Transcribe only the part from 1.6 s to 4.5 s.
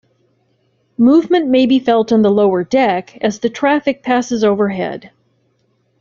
be felt on the lower deck as the traffic passes